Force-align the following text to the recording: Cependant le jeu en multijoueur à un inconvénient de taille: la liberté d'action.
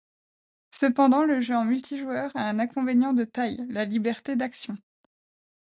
Cependant 0.71 1.25
le 1.25 1.41
jeu 1.41 1.53
en 1.55 1.63
multijoueur 1.63 2.31
à 2.35 2.49
un 2.49 2.57
inconvénient 2.57 3.13
de 3.13 3.23
taille: 3.23 3.63
la 3.69 3.85
liberté 3.85 4.35
d'action. 4.35 4.75